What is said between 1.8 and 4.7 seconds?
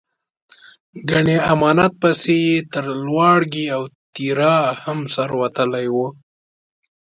پسې یې تر لواړګي او تیرا